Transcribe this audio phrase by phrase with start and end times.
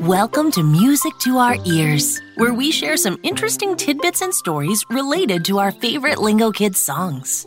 [0.00, 5.44] Welcome to Music to Our Ears, where we share some interesting tidbits and stories related
[5.44, 7.46] to our favorite Lingokids songs.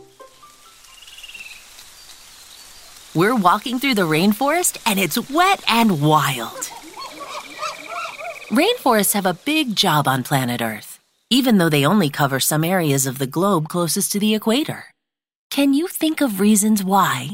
[3.12, 6.70] We're walking through the rainforest and it's wet and wild.
[8.50, 13.04] Rainforests have a big job on planet Earth, even though they only cover some areas
[13.04, 14.84] of the globe closest to the equator.
[15.50, 17.30] Can you think of reasons why?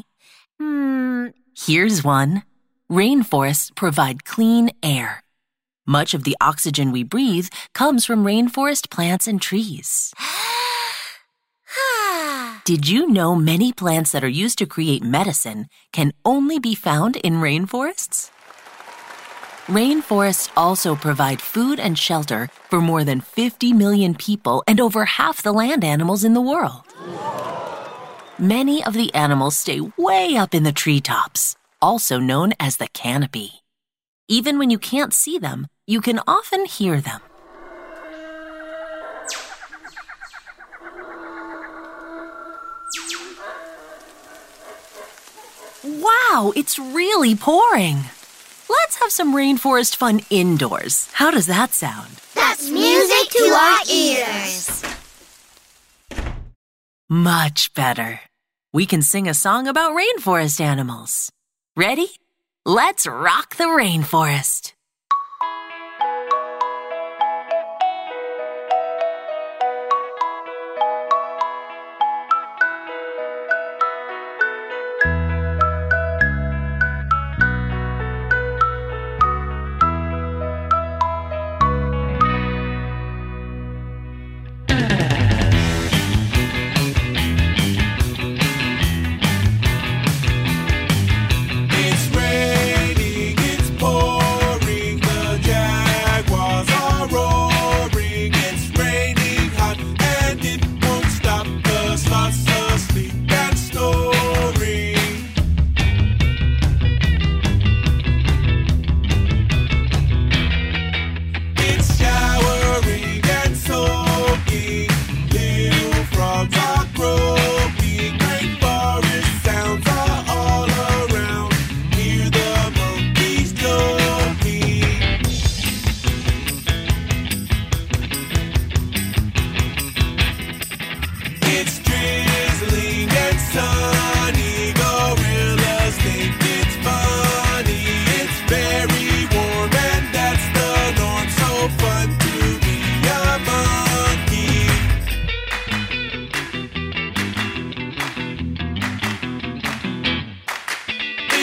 [0.59, 2.43] Hmm, here's one.
[2.91, 5.23] Rainforests provide clean air.
[5.87, 10.13] Much of the oxygen we breathe comes from rainforest plants and trees.
[12.65, 17.15] Did you know many plants that are used to create medicine can only be found
[17.15, 18.33] in rainforests?
[19.67, 25.45] Rainforests also provide food and shelter for more than 50 million people and over half
[25.45, 26.83] the land animals in the world.
[28.37, 33.63] Many of the animals stay way up in the treetops, also known as the canopy.
[34.29, 37.21] Even when you can't see them, you can often hear them.
[45.83, 48.05] Wow, it's really pouring.
[48.69, 51.09] Let's have some rainforest fun indoors.
[51.13, 52.21] How does that sound?
[52.35, 54.85] That's music to our ears.
[57.09, 58.21] Much better.
[58.73, 61.33] We can sing a song about rainforest animals.
[61.77, 62.09] Ready?
[62.67, 64.70] Let's rock the rainforest.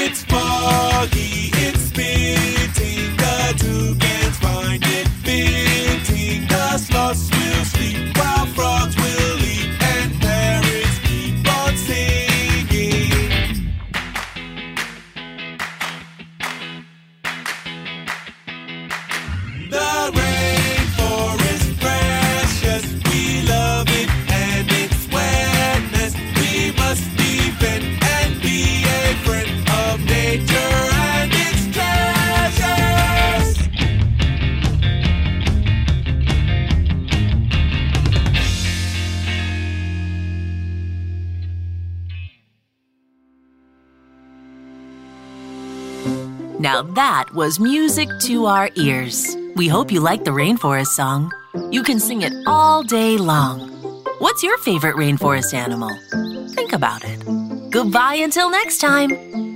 [0.09, 1.51] It's foggy,
[46.59, 49.37] Now that was music to our ears.
[49.55, 51.31] We hope you like the rainforest song.
[51.71, 53.69] You can sing it all day long.
[54.19, 55.89] What's your favorite rainforest animal?
[56.55, 57.69] Think about it.
[57.69, 59.46] Goodbye until next time.